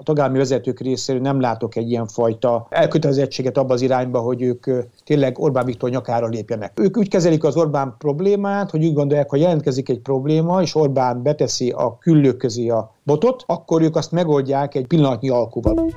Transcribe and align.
a 0.00 0.02
tagállami 0.02 0.38
vezetők 0.38 0.80
részéről 0.80 1.20
nem 1.20 1.40
látok 1.40 1.76
egy 1.76 1.90
ilyen 1.90 2.06
fajta 2.06 2.66
elkötelezettséget 2.70 3.58
abba 3.58 3.74
az 3.74 3.80
irányba, 3.80 4.18
hogy 4.18 4.42
ők 4.42 4.66
tényleg 5.04 5.38
Orbán 5.38 5.64
Viktor 5.64 5.90
nyakára 5.90 6.26
lépjenek. 6.26 6.80
Ők 6.80 6.96
úgy 6.96 7.08
kezelik 7.08 7.44
az 7.44 7.56
Orbán 7.56 7.94
problémát, 7.98 8.70
hogy 8.70 8.84
úgy 8.84 8.92
gondolják, 8.92 9.30
hogy 9.30 9.40
jelentkezik 9.40 9.88
egy 9.88 9.98
probléma, 9.98 10.62
és 10.62 10.74
Orbán 10.74 11.22
beteszi 11.22 11.70
a 11.70 11.98
küllők 11.98 12.36
közé 12.36 12.68
a 12.68 12.94
botot, 13.02 13.44
akkor 13.46 13.82
ők 13.82 13.96
azt 13.96 14.12
megoldják 14.12 14.74
egy 14.74 14.86
pillanatnyi 14.86 15.28
alkuval. 15.28 15.90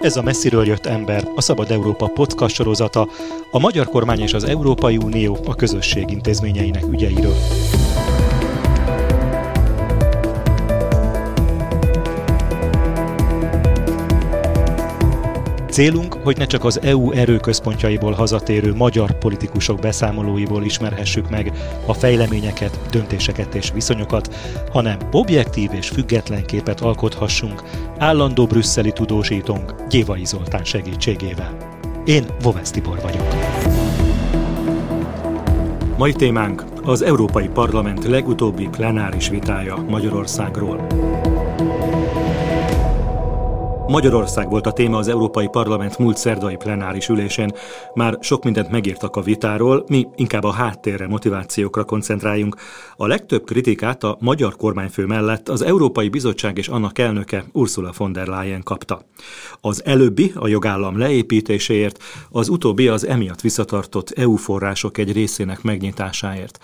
Ez 0.00 0.16
a 0.16 0.22
messziről 0.22 0.66
jött 0.66 0.86
ember, 0.86 1.28
a 1.36 1.40
Szabad 1.40 1.70
Európa 1.70 2.06
podcast 2.06 2.54
sorozata, 2.54 3.08
a 3.50 3.58
magyar 3.58 3.86
kormány 3.86 4.20
és 4.20 4.32
az 4.32 4.44
Európai 4.44 4.96
Unió 4.96 5.36
a 5.46 5.54
közösség 5.54 6.10
intézményeinek 6.10 6.84
ügyeiről. 6.90 7.34
Célunk, 15.74 16.16
hogy 16.22 16.36
ne 16.36 16.44
csak 16.44 16.64
az 16.64 16.80
EU 16.82 17.10
erőközpontjaiból 17.10 18.12
hazatérő 18.12 18.74
magyar 18.74 19.18
politikusok 19.18 19.80
beszámolóiból 19.80 20.64
ismerhessük 20.64 21.30
meg 21.30 21.52
a 21.86 21.94
fejleményeket, 21.94 22.78
döntéseket 22.90 23.54
és 23.54 23.70
viszonyokat, 23.72 24.34
hanem 24.72 24.98
objektív 25.12 25.70
és 25.72 25.88
független 25.88 26.44
képet 26.44 26.80
alkothassunk 26.80 27.62
állandó 27.98 28.46
brüsszeli 28.46 28.92
tudósítónk 28.92 29.74
Gyévai 29.88 30.24
Zoltán 30.24 30.64
segítségével. 30.64 31.56
Én 32.04 32.24
Vovesz 32.42 32.70
Tibor 32.70 33.00
vagyok. 33.02 33.34
Mai 35.96 36.12
témánk 36.12 36.64
az 36.84 37.02
Európai 37.02 37.48
Parlament 37.48 38.04
legutóbbi 38.04 38.68
plenáris 38.68 39.28
vitája 39.28 39.84
Magyarországról. 39.88 40.86
Magyarország 43.88 44.50
volt 44.50 44.66
a 44.66 44.72
téma 44.72 44.98
az 44.98 45.08
Európai 45.08 45.48
Parlament 45.48 45.98
múlt 45.98 46.16
szerdai 46.16 46.56
plenáris 46.56 47.08
ülésén. 47.08 47.52
Már 47.94 48.18
sok 48.20 48.44
mindent 48.44 48.70
megírtak 48.70 49.16
a 49.16 49.20
vitáról, 49.20 49.84
mi 49.88 50.08
inkább 50.16 50.44
a 50.44 50.52
háttérre, 50.52 51.06
motivációkra 51.06 51.84
koncentráljunk. 51.84 52.56
A 52.96 53.06
legtöbb 53.06 53.44
kritikát 53.44 54.04
a 54.04 54.16
magyar 54.20 54.56
kormányfő 54.56 55.06
mellett 55.06 55.48
az 55.48 55.62
Európai 55.62 56.08
Bizottság 56.08 56.58
és 56.58 56.68
annak 56.68 56.98
elnöke 56.98 57.44
Ursula 57.52 57.92
von 57.96 58.12
der 58.12 58.26
Leyen 58.26 58.62
kapta. 58.62 59.00
Az 59.60 59.84
előbbi 59.84 60.32
a 60.34 60.48
jogállam 60.48 60.98
leépítéséért, 60.98 62.02
az 62.30 62.48
utóbbi 62.48 62.88
az 62.88 63.06
emiatt 63.06 63.40
visszatartott 63.40 64.10
EU 64.10 64.36
források 64.36 64.98
egy 64.98 65.12
részének 65.12 65.62
megnyitásáért. 65.62 66.58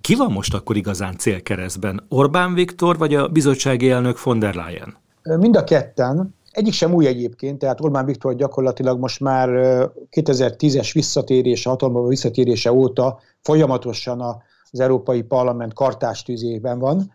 Ki 0.00 0.14
van 0.14 0.32
most 0.32 0.54
akkor 0.54 0.76
igazán 0.76 1.16
célkeresztben? 1.16 2.06
Orbán 2.08 2.54
Viktor 2.54 2.98
vagy 2.98 3.14
a 3.14 3.28
bizottsági 3.28 3.90
elnök 3.90 4.22
von 4.22 4.38
der 4.38 4.54
Leyen? 4.54 4.96
Mind 5.22 5.56
a 5.56 5.64
ketten, 5.64 6.34
egyik 6.50 6.72
sem 6.72 6.94
új 6.94 7.06
egyébként, 7.06 7.58
tehát 7.58 7.80
Orbán 7.80 8.04
Viktor 8.04 8.34
gyakorlatilag 8.34 8.98
most 8.98 9.20
már 9.20 9.48
2010-es 10.10 10.90
visszatérése, 10.92 11.68
hatalomba 11.68 12.06
visszatérése 12.06 12.72
óta 12.72 13.20
folyamatosan 13.40 14.20
az 14.70 14.80
Európai 14.80 15.22
Parlament 15.22 15.74
kartástűzében 15.74 16.78
van. 16.78 17.12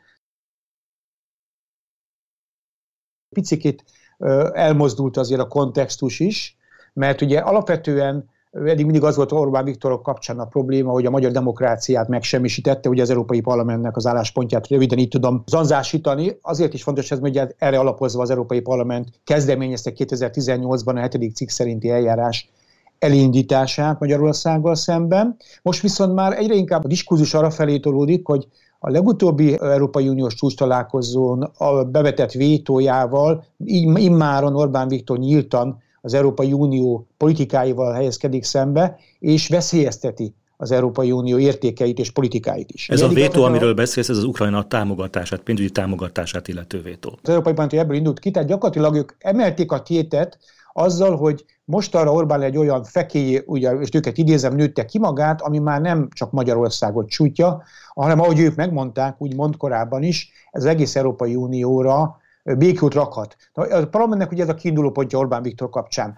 Picikét 3.29 3.83
elmozdult 4.53 5.17
azért 5.17 5.41
a 5.41 5.47
kontextus 5.47 6.19
is, 6.19 6.57
mert 6.93 7.21
ugye 7.21 7.39
alapvetően 7.39 8.29
eddig 8.63 8.85
mindig 8.85 9.03
az 9.03 9.15
volt 9.15 9.31
Orbán 9.31 9.63
Viktorok 9.63 10.03
kapcsán 10.03 10.39
a 10.39 10.45
probléma, 10.45 10.91
hogy 10.91 11.05
a 11.05 11.09
magyar 11.09 11.31
demokráciát 11.31 12.07
megsemmisítette, 12.07 12.89
ugye 12.89 13.01
az 13.01 13.09
Európai 13.09 13.41
Parlamentnek 13.41 13.95
az 13.95 14.05
álláspontját 14.05 14.67
röviden 14.67 14.97
így 14.97 15.07
tudom 15.07 15.43
zanzásítani. 15.45 16.37
Azért 16.41 16.73
is 16.73 16.83
fontos 16.83 17.11
ez, 17.11 17.19
hogy 17.19 17.41
erre 17.57 17.79
alapozva 17.79 18.21
az 18.21 18.29
Európai 18.29 18.59
Parlament 18.59 19.07
kezdeményezte 19.23 19.91
2018-ban 19.95 20.95
a 20.95 20.99
hetedik 20.99 21.35
cikk 21.35 21.49
szerinti 21.49 21.89
eljárás 21.89 22.49
elindítását 22.99 23.99
Magyarországgal 23.99 24.75
szemben. 24.75 25.37
Most 25.61 25.81
viszont 25.81 26.13
már 26.13 26.37
egyre 26.37 26.53
inkább 26.53 26.83
a 26.83 26.87
diskurzus 26.87 27.33
arra 27.33 27.49
felé 27.49 27.79
tolódik, 27.79 28.27
hogy 28.27 28.47
a 28.79 28.89
legutóbbi 28.89 29.59
Európai 29.59 30.07
Uniós 30.07 30.33
csúcs 30.33 30.55
találkozón 30.55 31.51
a 31.57 31.83
bevetett 31.83 32.31
vétójával 32.31 33.43
immáron 33.95 34.55
Orbán 34.55 34.87
Viktor 34.87 35.17
nyíltan 35.17 35.83
az 36.05 36.13
Európai 36.13 36.53
Unió 36.53 37.07
politikáival 37.17 37.93
helyezkedik 37.93 38.43
szembe, 38.43 38.97
és 39.19 39.47
veszélyezteti 39.47 40.33
az 40.57 40.71
Európai 40.71 41.11
Unió 41.11 41.37
értékeit 41.37 41.99
és 41.99 42.11
politikáit 42.11 42.71
is. 42.71 42.89
Ez 42.89 43.01
a 43.01 43.07
vétó, 43.07 43.43
amiről 43.43 43.73
beszélsz, 43.73 44.09
ez 44.09 44.17
az 44.17 44.23
Ukrajna 44.23 44.67
támogatását, 44.67 45.41
pénzügyi 45.41 45.69
támogatását 45.69 46.47
illető 46.47 46.81
vétó. 46.81 47.09
Az 47.21 47.29
Európai 47.29 47.53
Parlament 47.53 47.83
ebből 47.83 47.97
indult 47.97 48.19
ki, 48.19 48.31
tehát 48.31 48.47
gyakorlatilag 48.47 48.95
ők 48.95 49.11
emelték 49.19 49.71
a 49.71 49.81
tétet 49.81 50.37
azzal, 50.73 51.15
hogy 51.15 51.45
most 51.65 51.95
arra 51.95 52.11
Orbán 52.11 52.41
egy 52.41 52.57
olyan 52.57 52.83
fekély, 52.83 53.43
ugye, 53.45 53.71
és 53.71 53.89
őket 53.93 54.17
idézem, 54.17 54.55
nőtte 54.55 54.85
ki 54.85 54.99
magát, 54.99 55.41
ami 55.41 55.59
már 55.59 55.81
nem 55.81 56.07
csak 56.13 56.31
Magyarországot 56.31 57.09
csútja, 57.09 57.63
hanem 57.93 58.19
ahogy 58.19 58.39
ők 58.39 58.55
megmondták, 58.55 59.15
úgy 59.21 59.35
mond 59.35 59.57
korábban 59.57 60.03
is, 60.03 60.31
ez 60.51 60.65
egész 60.65 60.95
Európai 60.95 61.35
Unióra 61.35 62.17
békjót 62.53 62.93
rakhat. 62.93 63.35
A 63.53 63.85
parlamentnek 63.91 64.31
ugye 64.31 64.43
ez 64.43 64.49
a 64.49 64.53
kiinduló 64.53 64.91
pontja 64.91 65.19
Orbán 65.19 65.41
Viktor 65.41 65.69
kapcsán. 65.69 66.15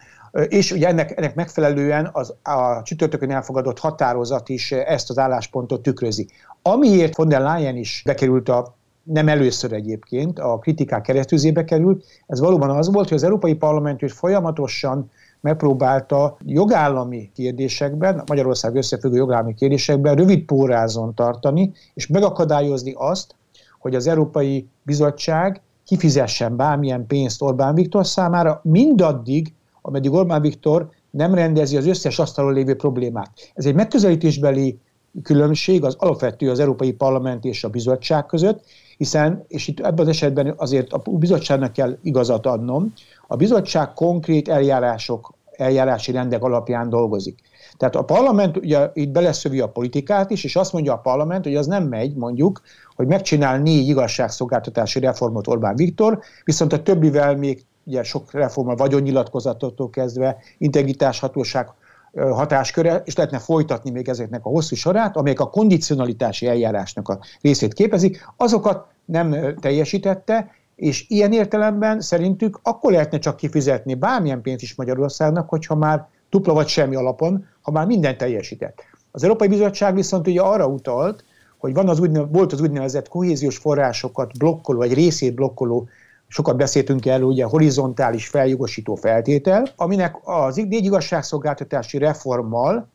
És 0.48 0.72
ugye 0.72 0.88
ennek, 0.88 1.18
ennek 1.18 1.36
megfelelően 1.36 2.10
az, 2.12 2.34
a 2.44 2.82
csütörtökön 2.84 3.32
elfogadott 3.32 3.80
határozat 3.80 4.50
is 4.50 4.72
ezt 4.72 5.10
az 5.10 5.18
álláspontot 5.18 5.82
tükrözi. 5.82 6.28
Amiért 6.62 7.16
von 7.16 7.28
der 7.28 7.42
Leyen 7.42 7.76
is 7.76 8.02
bekerült 8.06 8.50
a 8.50 8.76
nem 9.04 9.28
először 9.28 9.74
egyébként, 9.74 10.40
a 10.40 10.58
kritikák 10.58 11.02
keresztüzébe 11.02 11.64
került, 11.64 12.06
ez 12.26 12.40
valóban 12.40 12.70
az 12.70 12.92
volt, 12.92 13.08
hogy 13.08 13.18
az 13.18 13.24
Európai 13.24 13.54
Parlament 13.54 14.02
is 14.02 14.12
folyamatosan 14.12 15.12
megpróbálta 15.42 16.38
jogállami 16.46 17.32
kérdésekben, 17.34 18.24
Magyarország 18.26 18.76
összefüggő 18.76 19.16
jogállami 19.16 19.54
kérdésekben 19.54 20.16
rövid 20.16 20.46
pórázon 20.46 21.16
tartani, 21.16 21.72
és 21.94 22.08
megakadályozni 22.08 22.94
azt, 22.98 23.36
hogy 23.80 23.96
az 23.96 24.08
Európai 24.08 24.68
Bizottság 24.84 25.62
kifizessen 25.88 26.56
bármilyen 26.56 27.08
pénzt 27.08 27.42
Orbán 27.42 27.76
Viktor 27.76 28.08
számára, 28.08 28.60
mindaddig, 28.64 29.54
ameddig 29.82 30.12
Orbán 30.12 30.42
Viktor 30.42 30.90
nem 31.10 31.34
rendezi 31.34 31.78
az 31.78 31.88
összes 31.88 32.20
asztalon 32.20 32.54
lévő 32.54 32.76
problémát. 32.76 33.32
Ez 33.54 33.66
egy 33.66 33.76
megközelítésbeli 33.76 34.80
különbség 35.24 35.84
az 35.84 35.96
alapvető 36.00 36.50
az 36.50 36.60
Európai 36.60 36.92
Parlament 36.92 37.46
és 37.46 37.64
a 37.64 37.70
bizottság 37.70 38.26
között, 38.26 38.64
hiszen, 38.98 39.46
és 39.48 39.68
itt 39.68 39.80
ebben 39.80 40.00
az 40.00 40.08
esetben 40.08 40.54
azért 40.58 40.94
a 40.94 41.02
bizottságnak 41.12 41.74
kell 41.74 41.98
igazat 42.02 42.46
adnom, 42.46 42.94
a 43.28 43.36
bizottság 43.36 43.94
konkrét 43.94 44.50
eljárások, 44.50 45.34
eljárási 45.58 46.12
rendek 46.12 46.44
alapján 46.44 46.90
dolgozik. 46.90 47.40
Tehát 47.78 47.96
a 47.96 48.04
parlament 48.04 48.58
ugye 48.58 48.90
itt 48.94 49.10
beleszövi 49.10 49.60
a 49.60 49.70
politikát 49.70 50.32
is, 50.32 50.44
és 50.44 50.56
azt 50.56 50.74
mondja 50.74 50.94
a 50.94 50.98
parlament, 50.98 51.44
hogy 51.44 51.56
az 51.56 51.68
nem 51.68 51.84
megy, 51.84 52.16
mondjuk, 52.16 52.62
hogy 52.96 53.08
megcsinál 53.08 53.60
négy 53.60 53.88
igazságszolgáltatási 53.88 55.00
reformot 55.00 55.48
Orbán 55.48 55.76
Viktor, 55.76 56.20
viszont 56.44 56.74
a 56.74 56.84
többivel 56.84 57.36
még 57.36 57.66
ugye 57.84 58.04
sok 58.04 58.32
reforma 58.32 58.76
vagyonnyilatkozattól 58.76 59.90
kezdve, 59.90 60.38
integritáshatóság 60.58 61.68
hatásköre, 62.14 63.02
és 63.06 63.16
lehetne 63.16 63.40
folytatni 63.40 63.90
még 63.90 64.10
ezeknek 64.10 64.46
a 64.46 64.50
hosszú 64.50 64.76
sorát, 64.76 65.18
amelyek 65.18 65.40
a 65.40 65.50
kondicionalitási 65.50 66.48
eljárásnak 66.48 67.10
a 67.10 67.20
részét 67.42 67.74
képezik, 67.74 68.26
azokat 68.38 68.88
nem 69.06 69.56
teljesítette, 69.60 70.52
és 70.78 71.06
ilyen 71.08 71.32
értelemben 71.32 72.02
szerintük 72.02 72.60
akkor 72.64 72.92
lehetne 72.92 73.20
csak 73.20 73.36
kifizetni 73.36 73.94
bármilyen 73.94 74.42
pénzt 74.42 74.64
is 74.64 74.76
Magyarországnak, 74.76 75.50
hogyha 75.50 75.76
már 75.76 76.08
dupla 76.30 76.54
vagy 76.54 76.68
semmi 76.68 76.96
alapon, 76.96 77.46
ha 77.62 77.72
már 77.72 77.86
minden 77.86 78.18
teljesített. 78.18 78.84
Az 79.12 79.24
Európai 79.24 79.48
Bizottság 79.48 79.96
viszont 79.96 80.28
ugye 80.28 80.42
arra 80.42 80.68
utalt, 80.68 81.24
hogy 81.58 81.74
van 81.74 81.90
az 81.90 82.00
úgynevezett, 82.00 82.34
volt 82.34 82.54
az 82.54 82.62
úgynevezett 82.62 83.08
kohéziós 83.08 83.58
forrásokat 83.58 84.38
blokkoló, 84.38 84.78
vagy 84.78 84.94
részét 84.94 85.36
blokkoló, 85.36 85.88
sokat 86.28 86.58
beszéltünk 86.58 87.06
erről, 87.06 87.28
ugye 87.28 87.46
horizontális 87.46 88.28
feljogosító 88.28 88.96
feltétel, 88.96 89.68
aminek 89.76 90.16
az 90.24 90.56
négy 90.56 90.86
igazságszolgáltatási 90.86 91.98
reformmal, 91.98 92.90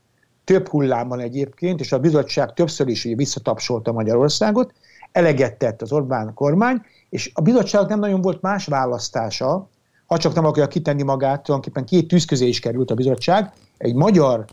több 0.44 0.68
hullámmal 0.68 1.20
egyébként, 1.20 1.80
és 1.80 1.92
a 1.92 1.98
bizottság 1.98 2.52
többször 2.52 2.88
is 2.88 3.02
visszatapsolta 3.02 3.92
Magyarországot, 3.92 4.72
eleget 5.12 5.56
tett 5.56 5.82
az 5.82 5.92
Orbán 5.92 6.34
kormány, 6.34 6.80
és 7.08 7.30
a 7.34 7.40
bizottságnak 7.40 7.90
nem 7.90 7.98
nagyon 7.98 8.20
volt 8.20 8.40
más 8.40 8.66
választása, 8.66 9.68
ha 10.06 10.18
csak 10.18 10.34
nem 10.34 10.44
akarja 10.44 10.68
kitenni 10.68 11.02
magát, 11.02 11.42
tulajdonképpen 11.42 11.84
két 11.84 12.08
tűz 12.08 12.24
közé 12.24 12.46
is 12.46 12.60
került 12.60 12.90
a 12.90 12.94
bizottság, 12.94 13.52
egy 13.76 13.94
magyar 13.94 14.44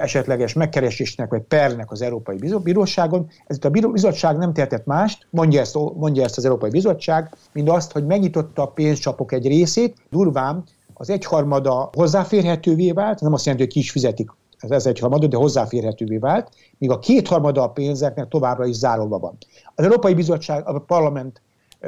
esetleges 0.00 0.52
megkeresésnek 0.52 1.30
vagy 1.30 1.42
pernek 1.42 1.90
az 1.90 2.02
Európai 2.02 2.38
Bíróságon. 2.62 3.28
Ezért 3.46 3.64
a 3.64 3.90
bizottság 3.90 4.36
nem 4.36 4.52
tehetett 4.52 4.86
mást, 4.86 5.26
mondja 5.30 5.60
ezt, 5.60 5.78
mondja 5.94 6.24
ezt 6.24 6.36
az 6.36 6.44
Európai 6.44 6.70
Bizottság, 6.70 7.30
mint 7.52 7.68
azt, 7.68 7.92
hogy 7.92 8.06
megnyitotta 8.06 8.62
a 8.62 8.66
pénzcsapok 8.66 9.32
egy 9.32 9.46
részét, 9.46 9.96
durván 10.10 10.64
az 10.94 11.10
egyharmada 11.10 11.90
hozzáférhetővé 11.92 12.92
vált, 12.92 13.20
nem 13.20 13.32
azt 13.32 13.44
jelenti, 13.44 13.64
hogy 13.64 13.74
ki 13.74 13.80
is 13.80 13.90
fizetik 13.90 14.30
ez 14.58 14.86
egyharmada, 14.86 15.26
de 15.26 15.36
hozzáférhetővé 15.36 16.16
vált, 16.16 16.48
míg 16.78 16.90
a 16.90 16.98
kétharmada 16.98 17.62
a 17.62 17.70
pénzeknek 17.70 18.28
továbbra 18.28 18.66
is 18.66 18.76
zárolva 18.76 19.18
van. 19.18 19.38
Az 19.74 19.84
Európai 19.84 20.14
Bizottság, 20.14 20.68
a 20.68 20.78
parlament 20.78 21.42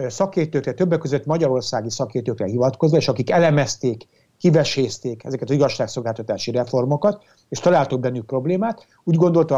szakértőkre, 0.08 0.72
többek 0.72 0.98
között 0.98 1.26
magyarországi 1.26 1.90
szakértőkre 1.90 2.46
hivatkozva, 2.46 2.96
és 2.96 3.08
akik 3.08 3.30
elemezték, 3.30 4.06
kivesézték 4.38 5.24
ezeket 5.24 5.48
az 5.48 5.54
igazságszolgáltatási 5.54 6.50
reformokat, 6.50 7.22
és 7.48 7.58
találtuk 7.58 8.00
bennük 8.00 8.26
problémát, 8.26 8.86
úgy 9.04 9.16
gondolta 9.16 9.56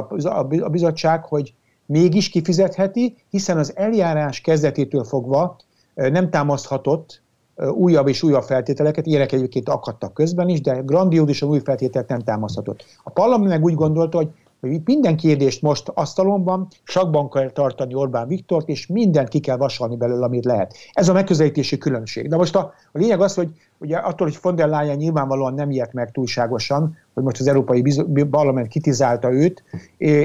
a 0.60 0.68
bizottság, 0.68 1.24
hogy 1.24 1.54
mégis 1.86 2.28
kifizetheti, 2.28 3.16
hiszen 3.30 3.58
az 3.58 3.76
eljárás 3.76 4.40
kezdetétől 4.40 5.04
fogva 5.04 5.56
nem 5.94 6.30
támaszthatott 6.30 7.21
újabb 7.56 8.08
és 8.08 8.22
újabb 8.22 8.42
feltételeket, 8.42 9.06
ilyenek 9.06 9.32
egyébként 9.32 9.68
akadtak 9.68 10.14
közben 10.14 10.48
is, 10.48 10.60
de 10.60 10.80
grandiózusan 10.84 11.48
új 11.48 11.60
feltételt 11.64 12.08
nem 12.08 12.20
támaszhatott. 12.20 12.84
A 13.02 13.10
parlament 13.10 13.50
meg 13.50 13.64
úgy 13.64 13.74
gondolta, 13.74 14.16
hogy 14.16 14.28
hogy 14.62 14.80
minden 14.84 15.16
kérdést 15.16 15.62
most 15.62 15.88
asztalon 15.94 16.44
van, 16.44 16.68
sakban 16.84 17.30
kell 17.30 17.50
tartani 17.50 17.94
Orbán 17.94 18.28
Viktort, 18.28 18.68
és 18.68 18.86
mindent 18.86 19.28
ki 19.28 19.40
kell 19.40 19.56
vasalni 19.56 19.96
belőle, 19.96 20.24
amit 20.24 20.44
lehet. 20.44 20.74
Ez 20.92 21.08
a 21.08 21.12
megközelítési 21.12 21.78
különbség. 21.78 22.28
De 22.28 22.36
most 22.36 22.56
a, 22.56 22.72
a 22.92 22.98
lényeg 22.98 23.20
az, 23.20 23.34
hogy 23.34 23.48
ugye 23.78 23.96
attól, 23.96 24.26
hogy 24.26 24.38
von 24.42 24.54
der 24.54 24.68
Leyen 24.68 24.96
nyilvánvalóan 24.96 25.54
nem 25.54 25.70
ilyet 25.70 25.92
meg 25.92 26.10
túlságosan, 26.10 26.96
hogy 27.14 27.22
most 27.22 27.40
az 27.40 27.46
Európai 27.46 27.82
Parlament 28.30 28.68
kitizálta 28.68 29.32
őt, 29.32 29.64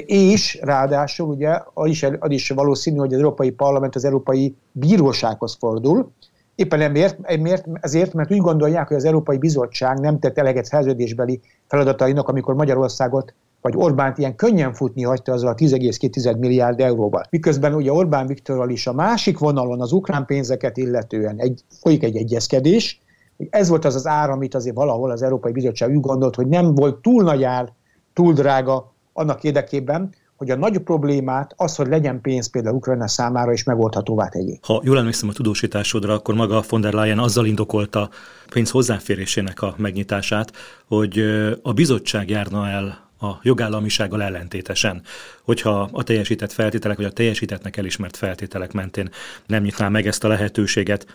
és 0.05 0.59
ráadásul 0.61 1.27
ugye 1.27 1.59
az 1.73 1.87
is, 1.87 2.03
az 2.03 2.31
is 2.31 2.49
valószínű, 2.49 2.97
hogy 2.97 3.13
az 3.13 3.19
Európai 3.19 3.51
Parlament 3.51 3.95
az 3.95 4.05
Európai 4.05 4.55
Bírósághoz 4.71 5.55
fordul, 5.59 6.11
Éppen 6.57 6.81
emiért, 6.81 7.17
emiért, 7.21 7.65
ezért, 7.81 8.13
mert 8.13 8.31
úgy 8.31 8.37
gondolják, 8.37 8.87
hogy 8.87 8.97
az 8.97 9.05
Európai 9.05 9.37
Bizottság 9.37 9.99
nem 9.99 10.19
tett 10.19 10.37
eleget 10.37 10.65
szerződésbeli 10.65 11.41
feladatainak, 11.67 12.27
amikor 12.27 12.55
Magyarországot 12.55 13.33
vagy 13.61 13.73
Orbánt 13.75 14.17
ilyen 14.17 14.35
könnyen 14.35 14.73
futni 14.73 15.03
hagyta 15.03 15.31
azzal 15.31 15.49
a 15.49 15.55
10,2 15.55 16.37
milliárd 16.37 16.79
euróval. 16.79 17.23
Miközben 17.29 17.73
ugye 17.73 17.91
Orbán 17.91 18.27
Viktorral 18.27 18.69
is 18.69 18.87
a 18.87 18.93
másik 18.93 19.37
vonalon 19.37 19.81
az 19.81 19.91
ukrán 19.91 20.25
pénzeket 20.25 20.77
illetően 20.77 21.39
egy, 21.39 21.61
folyik 21.81 22.03
egy 22.03 22.15
egyezkedés, 22.15 23.01
ez 23.49 23.69
volt 23.69 23.85
az 23.85 23.95
az 23.95 24.07
ár, 24.07 24.29
amit 24.29 24.55
azért 24.55 24.75
valahol 24.75 25.11
az 25.11 25.21
Európai 25.21 25.51
Bizottság 25.51 25.89
úgy 25.89 25.99
gondolt, 25.99 26.35
hogy 26.35 26.47
nem 26.47 26.75
volt 26.75 27.01
túl 27.01 27.23
nagy 27.23 27.43
ár, 27.43 27.73
túl 28.13 28.33
drága 28.33 28.93
annak 29.13 29.43
érdekében, 29.43 30.13
hogy 30.37 30.49
a 30.49 30.55
nagy 30.55 30.77
problémát 30.77 31.53
az, 31.55 31.75
hogy 31.75 31.87
legyen 31.87 32.21
pénz 32.21 32.49
például 32.49 32.75
Ukrajna 32.75 33.07
számára 33.07 33.51
is 33.51 33.63
megoldhatóvá 33.63 34.27
tegyék. 34.27 34.65
Ha 34.65 34.81
jól 34.83 34.97
emlékszem 34.97 35.29
a 35.29 35.33
tudósításodra, 35.33 36.13
akkor 36.13 36.35
maga 36.35 36.63
von 36.69 36.81
der 36.81 36.93
Leyen 36.93 37.19
azzal 37.19 37.45
indokolta 37.45 38.09
pénz 38.49 38.71
hozzáférésének 38.71 39.61
a 39.61 39.73
megnyitását, 39.77 40.51
hogy 40.85 41.19
a 41.61 41.73
bizottság 41.73 42.29
járna 42.29 42.67
el 42.67 43.06
a 43.19 43.31
jogállamisággal 43.41 44.23
ellentétesen, 44.23 45.01
hogyha 45.43 45.89
a 45.91 46.03
teljesített 46.03 46.51
feltételek, 46.51 46.97
vagy 46.97 47.05
a 47.05 47.11
teljesítettnek 47.11 47.77
elismert 47.77 48.17
feltételek 48.17 48.73
mentén 48.73 49.09
nem 49.45 49.63
nyitná 49.63 49.89
meg 49.89 50.07
ezt 50.07 50.23
a 50.23 50.27
lehetőséget. 50.27 51.05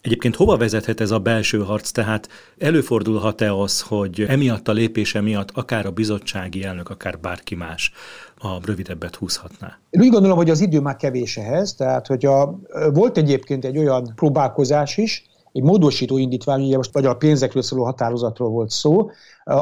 Egyébként 0.00 0.36
hova 0.36 0.56
vezethet 0.56 1.00
ez 1.00 1.10
a 1.10 1.18
belső 1.18 1.58
harc? 1.58 1.90
Tehát 1.90 2.28
előfordulhat-e 2.58 3.54
az, 3.54 3.80
hogy 3.80 4.20
emiatt 4.28 4.68
a 4.68 4.72
lépése 4.72 5.20
miatt 5.20 5.50
akár 5.50 5.86
a 5.86 5.90
bizottsági 5.90 6.64
elnök, 6.64 6.90
akár 6.90 7.18
bárki 7.18 7.54
más 7.54 7.92
a 8.38 8.66
rövidebbet 8.66 9.14
húzhatná? 9.14 9.78
Én 9.90 10.00
úgy 10.00 10.10
gondolom, 10.10 10.36
hogy 10.36 10.50
az 10.50 10.60
idő 10.60 10.80
már 10.80 10.96
kevés 10.96 11.36
ehhez, 11.36 11.74
tehát 11.74 12.06
hogyha 12.06 12.58
volt 12.92 13.16
egyébként 13.16 13.64
egy 13.64 13.78
olyan 13.78 14.12
próbálkozás 14.14 14.96
is, 14.96 15.26
egy 15.52 15.62
módosító 15.62 16.18
indítvány, 16.18 16.66
ugye 16.66 16.76
most 16.76 16.92
vagy 16.92 17.06
a 17.06 17.14
pénzekről 17.14 17.62
szóló 17.62 17.84
határozatról 17.84 18.48
volt 18.48 18.70
szó, 18.70 19.10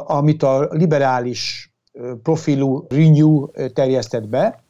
amit 0.05 0.43
a 0.43 0.69
liberális 0.71 1.70
profilú 2.23 2.87
Renew 2.89 3.47
terjesztett 3.73 4.29
be, 4.29 4.63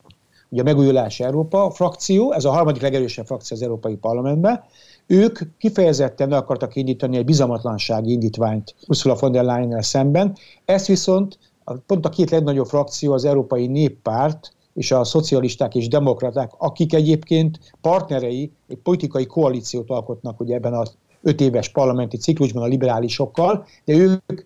ugye 0.48 0.60
a 0.60 0.64
Megújulás 0.64 1.20
Európa 1.20 1.70
frakció, 1.70 2.32
ez 2.32 2.44
a 2.44 2.50
harmadik 2.50 2.82
legerősebb 2.82 3.26
frakció 3.26 3.56
az 3.56 3.62
Európai 3.62 3.96
Parlamentben, 3.96 4.62
ők 5.06 5.38
kifejezetten 5.58 6.32
akartak 6.32 6.76
indítani 6.76 7.16
egy 7.16 7.24
bizalmatlansági 7.24 8.12
indítványt 8.12 8.74
Ursula 8.86 9.16
von 9.20 9.32
der 9.32 9.44
leyen 9.44 9.82
szemben. 9.82 10.36
Ezt 10.64 10.86
viszont 10.86 11.38
pont 11.86 12.06
a 12.06 12.08
két 12.08 12.30
legnagyobb 12.30 12.66
frakció, 12.66 13.12
az 13.12 13.24
Európai 13.24 13.66
Néppárt 13.66 14.52
és 14.74 14.92
a 14.92 15.04
szocialisták 15.04 15.74
és 15.74 15.88
demokraták, 15.88 16.50
akik 16.58 16.94
egyébként 16.94 17.58
partnerei 17.80 18.52
egy 18.68 18.78
politikai 18.78 19.26
koalíciót 19.26 19.90
alkotnak 19.90 20.40
ugye 20.40 20.54
ebben 20.54 20.74
az 20.74 20.96
öt 21.22 21.40
éves 21.40 21.68
parlamenti 21.68 22.16
ciklusban 22.16 22.62
a 22.62 22.66
liberálisokkal, 22.66 23.66
de 23.84 23.94
ők 23.94 24.44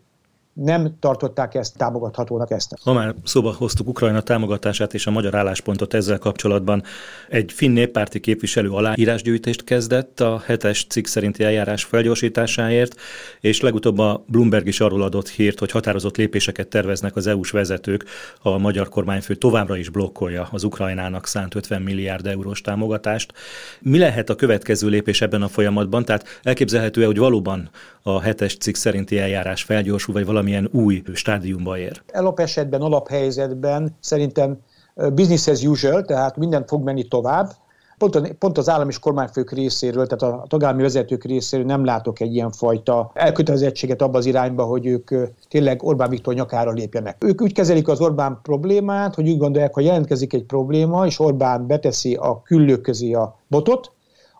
nem 0.55 0.97
tartották 1.01 1.55
ezt 1.55 1.77
támogathatónak 1.77 2.51
ezt. 2.51 2.75
Ha 2.83 2.93
már 2.93 3.15
szóba 3.25 3.55
hoztuk 3.59 3.89
Ukrajna 3.89 4.21
támogatását 4.21 4.95
és 4.95 5.06
a 5.06 5.11
magyar 5.11 5.35
álláspontot 5.35 5.95
ezzel 5.95 6.19
kapcsolatban, 6.19 6.83
egy 7.29 7.53
finn 7.53 7.73
néppárti 7.73 8.21
képviselő 8.21 8.71
aláírásgyűjtést 8.71 9.65
kezdett 9.65 10.21
a 10.21 10.43
hetes 10.45 10.87
cikk 10.89 11.06
szerinti 11.06 11.45
eljárás 11.45 11.85
felgyorsításáért, 11.85 13.01
és 13.41 13.61
legutóbb 13.61 13.99
a 13.99 14.25
Bloomberg 14.27 14.67
is 14.67 14.81
arról 14.81 15.03
adott 15.03 15.29
hírt, 15.29 15.59
hogy 15.59 15.71
határozott 15.71 16.17
lépéseket 16.17 16.69
terveznek 16.69 17.17
az 17.17 17.27
EU-s 17.27 17.50
vezetők, 17.50 18.05
a 18.43 18.59
magyar 18.59 18.89
kormányfő 18.89 19.35
továbbra 19.35 19.77
is 19.77 19.89
blokkolja 19.89 20.49
az 20.53 20.65
Ukrajnának 20.65 21.27
szánt 21.27 21.55
50 21.55 21.83
milliárd 21.83 22.27
eurós 22.27 22.61
támogatást. 22.61 23.33
Mi 23.81 23.99
lehet 23.99 24.31
a 24.31 24.35
következő 24.35 24.89
lépés 24.89 25.21
ebben 25.21 25.43
a 25.43 25.49
folyamatban? 25.49 26.05
Tehát 26.05 26.41
elképzelhető-e, 26.43 27.07
hogy 27.07 27.19
valóban 27.19 27.71
a 28.03 28.21
hetes 28.21 28.57
cikk 28.57 28.75
szerinti 28.75 29.19
eljárás 29.19 29.62
felgyorsul, 29.62 30.15
vagy 30.15 30.25
valamilyen 30.44 30.85
új 30.85 31.02
stádiumba 31.12 31.79
ér? 31.79 32.02
Alap 32.12 32.41
esetben, 32.41 32.81
alaphelyzetben 32.81 33.96
szerintem 34.00 34.58
business 34.94 35.46
as 35.46 35.64
usual, 35.64 36.05
tehát 36.05 36.37
minden 36.37 36.67
fog 36.67 36.85
menni 36.85 37.08
tovább. 37.08 37.52
Pont, 37.99 38.32
pont 38.32 38.58
az 38.58 38.69
állam 38.69 38.88
és 38.88 38.99
kormányfők 38.99 39.52
részéről, 39.52 40.06
tehát 40.06 40.35
a 40.35 40.44
tagállami 40.49 40.82
vezetők 40.82 41.25
részéről 41.25 41.67
nem 41.67 41.85
látok 41.85 42.20
egy 42.20 42.35
ilyen 42.35 42.50
fajta 42.50 43.11
elkötelezettséget 43.14 44.02
abba 44.02 44.19
az 44.19 44.26
irányba, 44.26 44.64
hogy 44.64 44.87
ők 44.87 45.11
tényleg 45.49 45.82
Orbán 45.82 46.11
Viktor 46.11 46.35
nyakára 46.35 46.70
lépjenek. 46.70 47.25
Ők 47.25 47.43
úgy 47.43 47.52
kezelik 47.52 47.88
az 47.88 48.00
Orbán 48.00 48.38
problémát, 48.43 49.14
hogy 49.14 49.29
úgy 49.29 49.38
gondolják, 49.38 49.75
hogy 49.75 49.85
jelentkezik 49.85 50.32
egy 50.32 50.44
probléma, 50.44 51.06
és 51.06 51.19
Orbán 51.19 51.67
beteszi 51.67 52.14
a 52.14 52.43
küllők 52.43 52.81
közé 52.81 53.12
a 53.12 53.38
botot, 53.49 53.93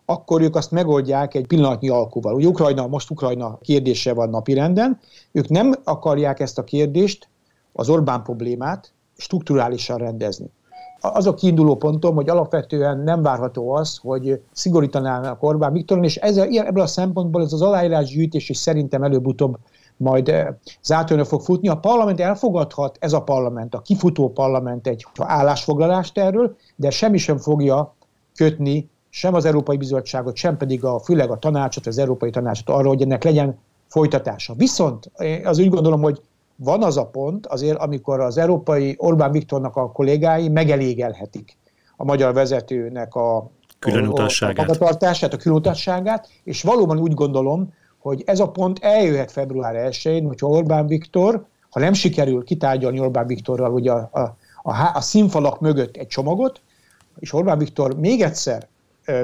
akkor 0.07 0.43
ők 0.43 0.57
azt 0.57 0.71
megoldják 0.71 1.35
egy 1.35 1.47
pillanatnyi 1.47 1.89
alkuval. 1.89 2.35
Ugye 2.35 2.47
Ukrajna, 2.47 2.87
most 2.87 3.11
Ukrajna 3.11 3.59
kérdése 3.61 4.15
van 4.15 4.29
napirenden, 4.29 4.99
ők 5.33 5.49
nem 5.49 5.75
akarják 5.85 6.41
ezt 6.41 6.59
a 6.59 6.65
kérdést, 6.65 7.29
az 7.73 7.89
Orbán 7.89 8.23
problémát 8.23 8.93
strukturálisan 9.17 9.97
rendezni. 9.97 10.51
Az 11.01 11.27
a 11.27 11.35
kiinduló 11.35 11.77
pontom, 11.77 12.15
hogy 12.15 12.29
alapvetően 12.29 12.99
nem 12.99 13.23
várható 13.23 13.71
az, 13.71 13.99
hogy 14.03 14.43
szigorítanának 14.53 15.43
Orbán 15.43 15.73
Viktoron, 15.73 16.05
és 16.05 16.17
ezzel, 16.17 16.49
ebből 16.49 16.83
a 16.83 16.87
szempontból 16.87 17.43
ez 17.43 17.53
az 17.53 17.63
aláírásgyűjtés 17.63 18.49
is 18.49 18.57
szerintem 18.57 19.03
előbb-utóbb 19.03 19.59
majd 19.97 20.29
eh, 20.29 20.47
zátőnő 20.83 21.23
fog 21.23 21.41
futni. 21.41 21.69
A 21.69 21.77
parlament 21.77 22.21
elfogadhat, 22.21 22.97
ez 23.01 23.13
a 23.13 23.23
parlament, 23.23 23.75
a 23.75 23.83
kifutó 23.83 24.33
parlament 24.33 24.87
egy 24.87 25.07
állásfoglalást 25.19 26.19
erről, 26.19 26.57
de 26.77 26.91
semmi 26.91 27.19
sem 27.19 27.39
fogja 27.39 27.95
kötni 28.37 28.91
sem 29.17 29.35
az 29.35 29.45
Európai 29.45 29.77
Bizottságot, 29.77 30.37
sem 30.37 30.57
pedig 30.57 30.85
a, 30.85 30.99
főleg 30.99 31.31
a 31.31 31.39
tanácsot, 31.39 31.87
az 31.87 31.99
Európai 31.99 32.31
Tanácsot 32.31 32.69
arra, 32.69 32.89
hogy 32.89 33.03
ennek 33.03 33.25
legyen 33.25 33.59
folytatása. 33.87 34.55
Viszont 34.55 35.11
az 35.45 35.59
úgy 35.59 35.69
gondolom, 35.69 36.03
hogy 36.03 36.21
van 36.57 36.83
az 36.83 36.97
a 36.97 37.07
pont 37.07 37.47
azért, 37.47 37.79
amikor 37.79 38.21
az 38.21 38.39
európai 38.39 38.95
Orbán 38.99 39.33
Viktornak 39.33 39.77
a 39.77 39.93
kollégái 39.93 40.49
megelégelhetik 40.49 41.57
a 41.97 42.05
magyar 42.05 42.33
vezetőnek 42.33 43.15
a 43.15 43.51
különutasságát, 43.79 44.69
a, 44.69 44.85
a, 44.85 44.97
a, 45.01 45.25
a 45.31 45.37
különutasságát, 45.37 46.29
és 46.45 46.63
valóban 46.63 46.99
úgy 46.99 47.15
gondolom, 47.15 47.73
hogy 47.99 48.23
ez 48.27 48.41
a 48.41 48.49
pont 48.49 48.79
eljöhet 48.83 49.33
február 49.33 49.91
1-én, 49.91 50.27
hogyha 50.27 50.47
Orbán 50.47 50.87
Viktor, 50.87 51.47
ha 51.71 51.81
nem 51.81 51.93
sikerül 51.93 52.45
kitárgyalni 52.45 53.01
Orbán 53.01 53.27
Viktorral 53.27 53.73
ugye 53.73 53.93
a, 53.93 54.11
a, 54.13 54.21
a, 54.63 54.91
a 54.95 55.01
színfalak 55.01 55.61
mögött 55.61 55.97
egy 55.97 56.07
csomagot, 56.07 56.61
és 57.19 57.33
Orbán 57.33 57.59
Viktor 57.59 57.97
még 57.97 58.23
egyszer 58.23 58.73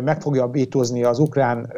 meg 0.05 0.21
fogja 0.21 0.49
bétózni 0.49 1.05
az 1.05 1.19
ukrán, 1.19 1.73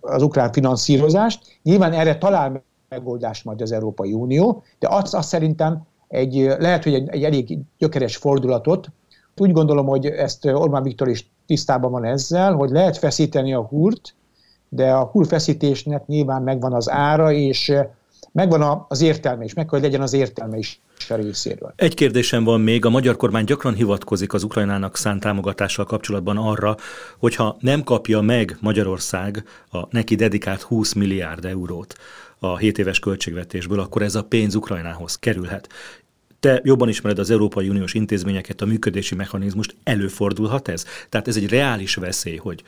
az 0.00 0.22
ukrán 0.22 0.52
finanszírozást. 0.52 1.58
Nyilván 1.62 1.92
erre 1.92 2.18
talál 2.18 2.62
megoldást 2.88 3.44
majd 3.44 3.60
az 3.60 3.72
Európai 3.72 4.12
Unió, 4.12 4.62
de 4.78 4.88
azt, 4.90 5.14
azt 5.14 5.28
szerintem 5.28 5.82
egy, 6.08 6.54
lehet, 6.58 6.84
hogy 6.84 6.94
egy, 6.94 7.08
egy 7.08 7.24
elég 7.24 7.58
gyökeres 7.78 8.16
fordulatot. 8.16 8.88
Úgy 9.36 9.52
gondolom, 9.52 9.86
hogy 9.86 10.06
ezt 10.06 10.44
Orbán 10.44 10.82
Viktor 10.82 11.08
is 11.08 11.30
tisztában 11.46 11.90
van 11.90 12.04
ezzel, 12.04 12.52
hogy 12.54 12.70
lehet 12.70 12.96
feszíteni 12.98 13.54
a 13.54 13.62
húrt, 13.62 14.14
de 14.68 14.92
a 14.92 15.04
húrfeszítésnek 15.04 16.06
nyilván 16.06 16.42
megvan 16.42 16.72
az 16.72 16.90
ára, 16.90 17.32
és 17.32 17.72
megvan 18.32 18.84
az 18.88 19.00
értelme 19.00 19.44
is, 19.44 19.54
meg 19.54 19.64
kell, 19.64 19.78
hogy 19.78 19.88
legyen 19.88 20.02
az 20.02 20.12
értelme 20.12 20.56
is 20.56 20.80
a 21.08 21.14
részéről. 21.14 21.72
Egy 21.76 21.94
kérdésem 21.94 22.44
van 22.44 22.60
még, 22.60 22.84
a 22.84 22.90
magyar 22.90 23.16
kormány 23.16 23.44
gyakran 23.44 23.74
hivatkozik 23.74 24.32
az 24.32 24.42
Ukrajnának 24.42 24.96
szánt 24.96 25.20
támogatással 25.20 25.84
kapcsolatban 25.84 26.36
arra, 26.36 26.76
hogyha 27.18 27.56
nem 27.60 27.82
kapja 27.82 28.20
meg 28.20 28.56
Magyarország 28.60 29.44
a 29.70 29.86
neki 29.90 30.14
dedikált 30.14 30.62
20 30.62 30.92
milliárd 30.92 31.44
eurót 31.44 31.94
a 32.38 32.56
7 32.56 32.78
éves 32.78 32.98
költségvetésből, 32.98 33.80
akkor 33.80 34.02
ez 34.02 34.14
a 34.14 34.24
pénz 34.24 34.54
Ukrajnához 34.54 35.16
kerülhet. 35.16 35.68
Te 36.40 36.60
jobban 36.64 36.88
ismered 36.88 37.18
az 37.18 37.30
Európai 37.30 37.68
Uniós 37.68 37.94
intézményeket, 37.94 38.60
a 38.60 38.66
működési 38.66 39.14
mechanizmust, 39.14 39.74
előfordulhat 39.84 40.68
ez? 40.68 40.84
Tehát 41.08 41.28
ez 41.28 41.36
egy 41.36 41.48
reális 41.48 41.94
veszély, 41.94 42.36
hogy 42.36 42.62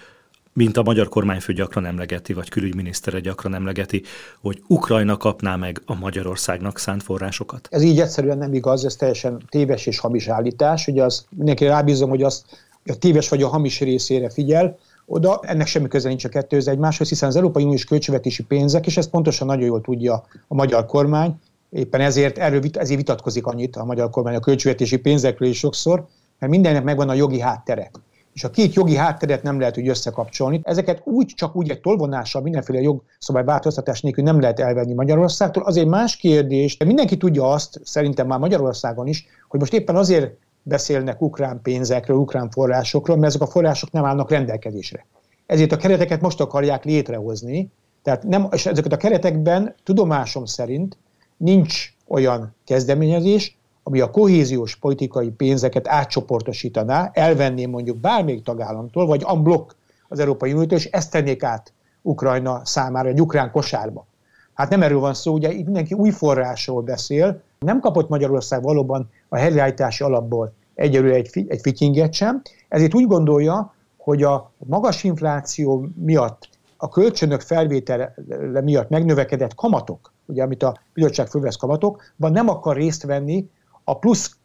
mint 0.54 0.76
a 0.76 0.82
magyar 0.82 1.08
kormányfő 1.08 1.52
gyakran 1.52 1.86
emlegeti, 1.86 2.32
vagy 2.32 2.48
külügyminisztere 2.48 3.20
gyakran 3.20 3.54
emlegeti, 3.54 4.02
hogy 4.40 4.62
Ukrajna 4.66 5.16
kapná 5.16 5.56
meg 5.56 5.82
a 5.86 5.94
Magyarországnak 5.94 6.78
szánt 6.78 7.02
forrásokat? 7.02 7.68
Ez 7.70 7.82
így 7.82 8.00
egyszerűen 8.00 8.38
nem 8.38 8.54
igaz, 8.54 8.84
ez 8.84 8.96
teljesen 8.96 9.42
téves 9.48 9.86
és 9.86 9.98
hamis 9.98 10.28
állítás. 10.28 10.86
Ugye 10.86 11.04
azt 11.04 11.24
mindenki 11.36 11.64
rábízom, 11.64 12.08
hogy 12.08 12.22
azt 12.22 12.44
a 12.86 12.98
téves 12.98 13.28
vagy 13.28 13.42
a 13.42 13.48
hamis 13.48 13.80
részére 13.80 14.30
figyel, 14.30 14.78
oda 15.06 15.40
ennek 15.42 15.66
semmi 15.66 15.88
köze 15.88 16.08
nincs 16.08 16.24
a 16.24 16.28
kettőhöz 16.28 16.68
egymáshoz, 16.68 17.08
hiszen 17.08 17.28
az 17.28 17.36
Európai 17.36 17.62
Uniós 17.64 17.84
költségvetési 17.84 18.42
pénzek, 18.42 18.86
és 18.86 18.96
ezt 18.96 19.10
pontosan 19.10 19.46
nagyon 19.46 19.64
jól 19.64 19.80
tudja 19.80 20.24
a 20.48 20.54
magyar 20.54 20.86
kormány, 20.86 21.40
éppen 21.70 22.00
ezért 22.00 22.38
erről 22.38 22.60
ezért 22.72 22.98
vitatkozik 22.98 23.46
annyit 23.46 23.76
a 23.76 23.84
magyar 23.84 24.10
kormány 24.10 24.34
a 24.34 24.40
költségvetési 24.40 24.96
pénzekről 24.96 25.48
is 25.48 25.58
sokszor, 25.58 26.06
mert 26.38 26.52
mindennek 26.52 26.84
megvan 26.84 27.08
a 27.08 27.14
jogi 27.14 27.40
háttere. 27.40 27.90
És 28.34 28.44
a 28.44 28.50
két 28.50 28.74
jogi 28.74 28.96
hátteret 28.96 29.42
nem 29.42 29.58
lehet 29.58 29.78
úgy 29.78 29.88
összekapcsolni. 29.88 30.60
Ezeket 30.62 31.00
úgy, 31.04 31.26
csak 31.26 31.56
úgy 31.56 31.70
egy 31.70 31.80
tolvonással, 31.80 32.42
mindenféle 32.42 32.80
jogszabály 32.80 33.44
változtatás 33.44 34.00
nélkül 34.00 34.24
nem 34.24 34.40
lehet 34.40 34.60
elvenni 34.60 34.92
Magyarországtól. 34.92 35.62
Azért 35.62 35.88
más 35.88 36.16
kérdés, 36.16 36.76
de 36.76 36.84
mindenki 36.84 37.16
tudja 37.16 37.50
azt, 37.50 37.80
szerintem 37.84 38.26
már 38.26 38.38
Magyarországon 38.38 39.06
is, 39.06 39.26
hogy 39.48 39.60
most 39.60 39.72
éppen 39.72 39.96
azért 39.96 40.32
beszélnek 40.62 41.20
ukrán 41.20 41.60
pénzekről, 41.62 42.16
ukrán 42.16 42.50
forrásokról, 42.50 43.16
mert 43.16 43.34
ezek 43.34 43.48
a 43.48 43.50
források 43.50 43.90
nem 43.90 44.04
állnak 44.04 44.30
rendelkezésre. 44.30 45.06
Ezért 45.46 45.72
a 45.72 45.76
kereteket 45.76 46.20
most 46.20 46.40
akarják 46.40 46.84
létrehozni, 46.84 47.70
tehát 48.02 48.22
nem, 48.22 48.48
és 48.50 48.66
ezeket 48.66 48.92
a 48.92 48.96
keretekben 48.96 49.74
tudomásom 49.84 50.44
szerint 50.44 50.98
nincs 51.36 51.92
olyan 52.08 52.54
kezdeményezés, 52.64 53.58
ami 53.86 54.00
a 54.00 54.10
kohéziós 54.10 54.76
politikai 54.76 55.30
pénzeket 55.30 55.88
átcsoportosítaná, 55.88 57.10
elvenné 57.12 57.66
mondjuk 57.66 57.96
bármelyik 57.96 58.42
tagállamtól, 58.42 59.06
vagy 59.06 59.24
unblock 59.32 59.76
az 60.08 60.18
Európai 60.18 60.52
Uniótól, 60.52 60.78
és 60.78 60.84
ezt 60.84 61.10
tennék 61.10 61.42
át 61.42 61.72
Ukrajna 62.02 62.60
számára, 62.64 63.08
egy 63.08 63.20
ukrán 63.20 63.50
kosárba. 63.50 64.06
Hát 64.54 64.70
nem 64.70 64.82
erről 64.82 65.00
van 65.00 65.14
szó, 65.14 65.32
ugye 65.32 65.52
itt 65.52 65.64
mindenki 65.64 65.94
új 65.94 66.10
forrásról 66.10 66.82
beszél, 66.82 67.42
nem 67.58 67.80
kapott 67.80 68.08
Magyarország 68.08 68.62
valóban 68.62 69.10
a 69.28 69.36
helyreállítási 69.36 70.04
alapból 70.04 70.52
egyelőre 70.74 71.14
egy, 71.14 71.44
egy 71.48 71.60
fityinget 71.60 72.12
sem, 72.12 72.42
ezért 72.68 72.94
úgy 72.94 73.06
gondolja, 73.06 73.74
hogy 73.96 74.22
a 74.22 74.52
magas 74.58 75.04
infláció 75.04 75.86
miatt, 75.94 76.48
a 76.76 76.88
kölcsönök 76.88 77.40
felvétele 77.40 78.14
miatt 78.62 78.88
megnövekedett 78.88 79.54
kamatok, 79.54 80.12
ugye 80.26 80.42
amit 80.42 80.62
a 80.62 80.78
bizottság 80.94 81.26
fölvesz 81.26 81.56
kamatokban 81.56 82.32
nem 82.32 82.48
akar 82.48 82.76
részt 82.76 83.02
venni 83.02 83.48
a 83.84 83.98
plusz 83.98 84.36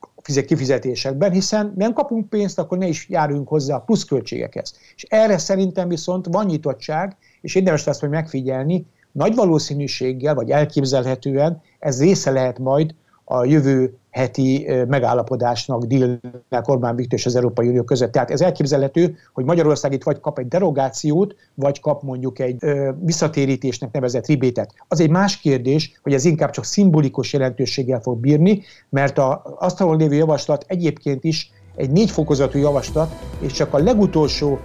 kifizetésekben, 0.45 1.31
hiszen 1.31 1.73
nem 1.75 1.93
kapunk 1.93 2.29
pénzt, 2.29 2.59
akkor 2.59 2.77
ne 2.77 2.87
is 2.87 3.09
járjunk 3.09 3.47
hozzá 3.47 3.75
a 3.75 3.81
pluszköltségekhez. 3.81 4.73
És 4.95 5.05
erre 5.09 5.37
szerintem 5.37 5.87
viszont 5.87 6.25
van 6.31 6.45
nyitottság, 6.45 7.17
és 7.41 7.55
érdemes 7.55 7.83
lesz 7.83 8.01
majd 8.01 8.13
megfigyelni, 8.13 8.85
nagy 9.11 9.35
valószínűséggel, 9.35 10.35
vagy 10.35 10.49
elképzelhetően 10.49 11.61
ez 11.79 11.99
része 12.01 12.31
lehet 12.31 12.59
majd 12.59 12.95
a 13.31 13.45
jövő 13.45 13.93
heti 14.09 14.67
megállapodásnak, 14.87 15.83
dílnek 15.83 16.67
Orbán 16.67 16.95
Viktor 16.95 17.19
és 17.19 17.25
az 17.25 17.35
Európai 17.35 17.67
Unió 17.67 17.83
között. 17.83 18.11
Tehát 18.11 18.31
ez 18.31 18.41
elképzelhető, 18.41 19.15
hogy 19.33 19.45
Magyarország 19.45 19.93
itt 19.93 20.03
vagy 20.03 20.19
kap 20.19 20.39
egy 20.39 20.47
derogációt, 20.47 21.35
vagy 21.55 21.79
kap 21.79 22.03
mondjuk 22.03 22.39
egy 22.39 22.55
ö, 22.59 22.91
visszatérítésnek 23.01 23.91
nevezett 23.91 24.25
ribétet. 24.25 24.73
Az 24.87 24.99
egy 24.99 25.09
más 25.09 25.37
kérdés, 25.37 25.99
hogy 26.03 26.13
ez 26.13 26.25
inkább 26.25 26.49
csak 26.49 26.63
szimbolikus 26.63 27.33
jelentőséggel 27.33 27.99
fog 27.99 28.19
bírni, 28.19 28.61
mert 28.89 29.17
a 29.17 29.55
asztalon 29.59 29.97
lévő 29.97 30.15
javaslat 30.15 30.65
egyébként 30.67 31.23
is 31.23 31.51
egy 31.75 31.91
négy 31.91 32.11
fokozatú 32.11 32.57
javaslat, 32.57 33.15
és 33.39 33.51
csak 33.51 33.73
a 33.73 33.77
legutolsó 33.77 34.59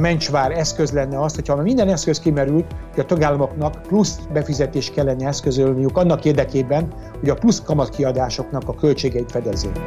mencsvár 0.00 0.50
eszköz 0.50 0.90
lenne 0.90 1.20
azt, 1.20 1.34
hogyha 1.34 1.62
minden 1.62 1.88
eszköz 1.88 2.18
kimerült, 2.20 2.74
hogy 2.94 3.00
a 3.00 3.06
tagállamoknak 3.06 3.82
plusz 3.82 4.18
befizetés 4.32 4.90
kellene 4.90 5.26
eszközölniük 5.26 5.96
annak 5.96 6.24
érdekében, 6.24 6.92
hogy 7.20 7.28
a 7.28 7.34
plusz 7.34 7.62
kamatkiadásoknak 7.62 8.62
a 8.66 8.74
költségeit 8.74 9.30
fedezzék. 9.30 9.80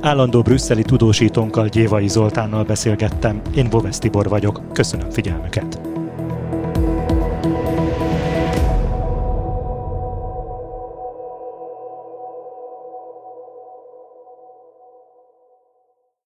Állandó 0.00 0.42
brüsszeli 0.42 0.82
tudósítónkkal 0.82 1.68
Gyévai 1.68 2.08
Zoltánnal 2.08 2.64
beszélgettem. 2.64 3.40
Én 3.54 3.70
Boves 3.70 3.98
Tibor 3.98 4.28
vagyok. 4.28 4.60
Köszönöm 4.72 5.10
figyelmüket. 5.10 5.93